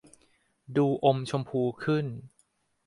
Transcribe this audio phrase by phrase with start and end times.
[0.75, 2.05] ดูอมชมพูขึ้น